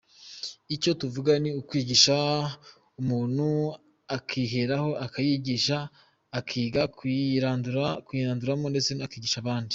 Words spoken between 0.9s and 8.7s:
tuvuga ni ukwigisha, umuntu akiheraho akiyigisha, akiga kuyiranduramo